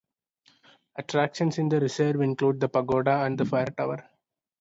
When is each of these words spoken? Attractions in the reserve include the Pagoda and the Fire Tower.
Attractions 0.95 1.59
in 1.59 1.69
the 1.69 1.79
reserve 1.79 2.21
include 2.21 2.59
the 2.59 2.67
Pagoda 2.67 3.21
and 3.23 3.37
the 3.37 3.45
Fire 3.45 3.67
Tower. 3.69 4.03